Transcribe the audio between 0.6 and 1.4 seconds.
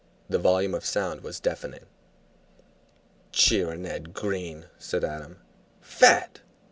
of sound was